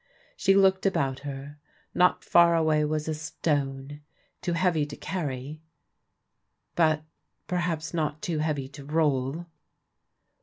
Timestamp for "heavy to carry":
4.53-5.61